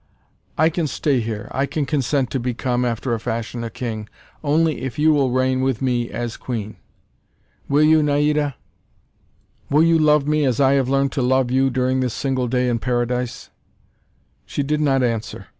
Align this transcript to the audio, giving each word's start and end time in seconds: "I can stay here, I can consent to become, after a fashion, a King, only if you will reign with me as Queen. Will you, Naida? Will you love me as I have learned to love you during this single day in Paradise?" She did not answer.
"I 0.57 0.69
can 0.69 0.87
stay 0.87 1.19
here, 1.19 1.47
I 1.51 1.67
can 1.67 1.85
consent 1.85 2.31
to 2.31 2.39
become, 2.39 2.83
after 2.85 3.13
a 3.13 3.19
fashion, 3.19 3.63
a 3.63 3.69
King, 3.69 4.09
only 4.43 4.81
if 4.81 4.97
you 4.97 5.13
will 5.13 5.29
reign 5.29 5.61
with 5.61 5.79
me 5.79 6.09
as 6.09 6.37
Queen. 6.37 6.77
Will 7.69 7.83
you, 7.83 8.01
Naida? 8.01 8.55
Will 9.69 9.83
you 9.83 9.99
love 9.99 10.25
me 10.27 10.43
as 10.43 10.59
I 10.59 10.73
have 10.73 10.89
learned 10.89 11.11
to 11.11 11.21
love 11.21 11.51
you 11.51 11.69
during 11.69 11.99
this 11.99 12.15
single 12.15 12.47
day 12.47 12.67
in 12.67 12.79
Paradise?" 12.79 13.51
She 14.47 14.63
did 14.63 14.81
not 14.81 15.03
answer. 15.03 15.49